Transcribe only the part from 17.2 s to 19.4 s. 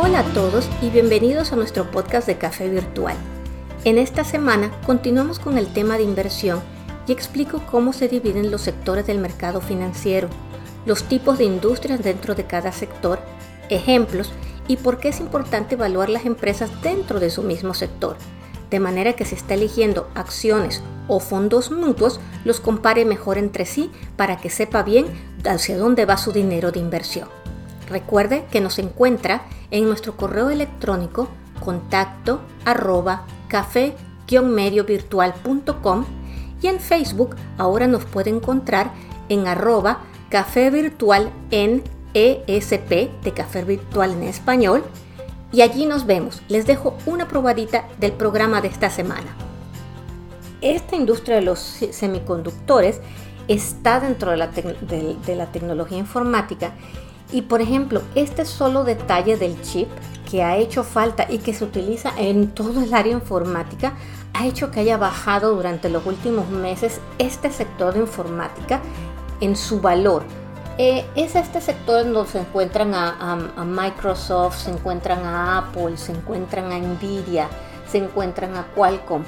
su mismo sector, de manera que si